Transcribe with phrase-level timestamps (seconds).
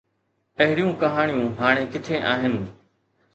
[0.63, 2.59] اهڙيون ڪهاڻيون هاڻي ڪٿي آهن؟